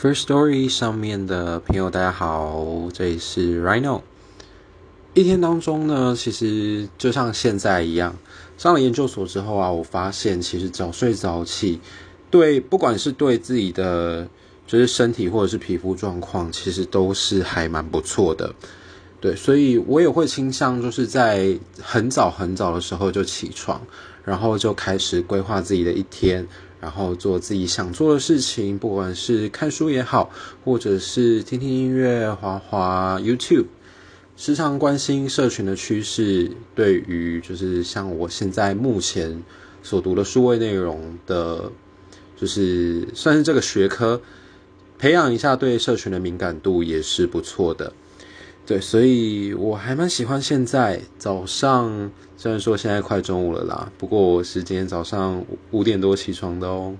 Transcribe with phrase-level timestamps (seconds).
[0.00, 4.00] First Story 上面的朋友，大家好，这里是 Rhino。
[5.12, 8.16] 一天当中呢，其实就像现在一样，
[8.56, 11.82] 上了研究所之后啊，我发现其实早睡早起，
[12.30, 14.26] 对，不管是对自己的
[14.66, 18.54] 就是身体或者是皮肤状况，其实都是还蛮不错的。
[19.20, 23.78] 对，所以我也会倾向就是在很早很早的时候就起床，
[24.24, 26.48] 然后就开始规划自己的一天。
[26.80, 30.30] 然后做自己想做的事情，不管是看书也好，
[30.64, 33.66] 或者是听听音乐、滑滑 YouTube，
[34.36, 36.50] 时常关心社群的趋势。
[36.74, 39.42] 对于就是像我现在目前
[39.82, 41.70] 所读的数位内容的，
[42.36, 44.22] 就是算是这个学科，
[44.98, 47.92] 培养一下对社群的敏感度也是不错的。
[48.70, 56.94] 对，所以我还蛮喜欢现在早上，虽然说现在快中午了啦，不过我是今天早上五点多起床的哦。